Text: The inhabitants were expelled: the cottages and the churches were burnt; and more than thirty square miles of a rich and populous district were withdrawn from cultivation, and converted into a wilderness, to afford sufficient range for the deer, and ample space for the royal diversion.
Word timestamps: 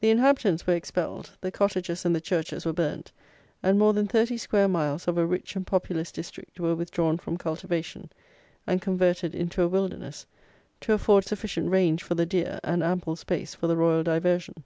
The 0.00 0.10
inhabitants 0.10 0.66
were 0.66 0.74
expelled: 0.74 1.38
the 1.40 1.52
cottages 1.52 2.04
and 2.04 2.12
the 2.12 2.20
churches 2.20 2.66
were 2.66 2.72
burnt; 2.72 3.12
and 3.62 3.78
more 3.78 3.92
than 3.92 4.08
thirty 4.08 4.36
square 4.36 4.66
miles 4.66 5.06
of 5.06 5.16
a 5.16 5.24
rich 5.24 5.54
and 5.54 5.64
populous 5.64 6.10
district 6.10 6.58
were 6.58 6.74
withdrawn 6.74 7.18
from 7.18 7.36
cultivation, 7.36 8.10
and 8.66 8.82
converted 8.82 9.32
into 9.32 9.62
a 9.62 9.68
wilderness, 9.68 10.26
to 10.80 10.92
afford 10.92 11.24
sufficient 11.26 11.70
range 11.70 12.02
for 12.02 12.16
the 12.16 12.26
deer, 12.26 12.58
and 12.64 12.82
ample 12.82 13.14
space 13.14 13.54
for 13.54 13.68
the 13.68 13.76
royal 13.76 14.02
diversion. 14.02 14.64